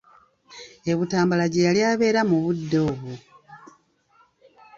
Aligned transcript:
E 0.91 0.93
Butambala 0.97 1.45
gye 1.51 1.65
yali 1.67 1.81
abeera 1.91 2.21
mu 2.29 2.37
budde 2.43 2.77
obwo. 2.89 3.13